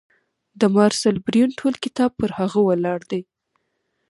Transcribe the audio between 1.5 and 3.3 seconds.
ټول کتاب پر هغه ولاړ دی.